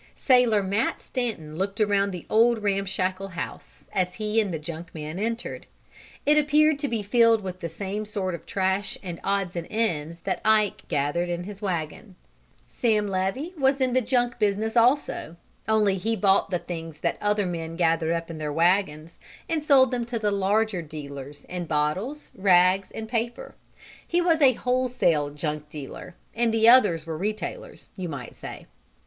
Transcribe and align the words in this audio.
Sailor 0.15 0.63
Matt 0.63 0.99
Stanton 0.99 1.57
looked 1.59 1.79
around 1.79 2.09
the 2.09 2.25
old 2.27 2.63
ramshackle 2.63 3.27
house 3.27 3.83
as 3.93 4.15
he 4.15 4.41
and 4.41 4.51
the 4.51 4.57
junk 4.57 4.95
man 4.95 5.19
entered. 5.19 5.67
It 6.25 6.39
appeared 6.39 6.79
to 6.79 6.87
be 6.87 7.03
filled 7.03 7.41
with 7.43 7.59
the 7.59 7.69
same 7.69 8.05
sort 8.05 8.33
of 8.33 8.47
trash 8.47 8.97
and 9.03 9.19
odds 9.23 9.55
and 9.55 9.67
ends 9.69 10.21
that 10.21 10.41
Ike 10.43 10.87
gathered 10.87 11.29
in 11.29 11.43
his 11.43 11.61
wagon. 11.61 12.15
Sam 12.65 13.07
Levy 13.07 13.53
was 13.55 13.79
in 13.79 13.93
the 13.93 14.01
junk 14.01 14.39
business 14.39 14.75
also, 14.75 15.35
only 15.67 15.99
he 15.99 16.15
bought 16.15 16.49
the 16.49 16.57
things 16.57 16.97
the 16.99 17.15
other 17.23 17.45
men 17.45 17.75
gathered 17.75 18.13
up 18.13 18.31
in 18.31 18.39
their 18.39 18.51
wagons, 18.51 19.19
and 19.47 19.63
sold 19.63 19.91
them 19.91 20.05
to 20.05 20.17
the 20.17 20.31
larger 20.31 20.81
dealers 20.81 21.45
in 21.45 21.65
bottles, 21.65 22.31
rags 22.33 22.89
and 22.89 23.07
paper. 23.07 23.53
He 24.07 24.19
was 24.19 24.41
a 24.41 24.53
wholesale 24.53 25.29
junk 25.29 25.69
dealer 25.69 26.15
and 26.33 26.51
the 26.51 26.67
others 26.67 27.05
were 27.05 27.19
retailers, 27.19 27.89
you 27.95 28.09
might 28.09 28.33
say. 28.33 28.65